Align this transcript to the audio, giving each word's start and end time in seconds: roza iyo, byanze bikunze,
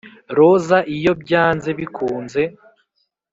roza 0.37 0.77
iyo, 0.95 1.11
byanze 1.21 1.69
bikunze, 1.79 2.41